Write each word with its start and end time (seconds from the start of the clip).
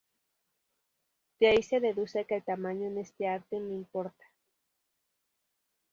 De 1.39 1.47
ahí 1.47 1.61
se 1.61 1.79
deduce 1.79 2.25
que 2.25 2.37
el 2.37 2.43
tamaño 2.43 2.87
en 2.87 2.97
este 2.97 3.27
arte 3.27 3.59
no 3.59 3.71
importa. 3.71 4.25